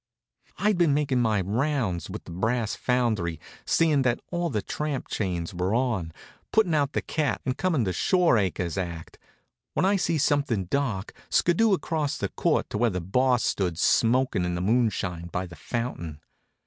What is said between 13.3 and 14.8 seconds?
stood smoking in the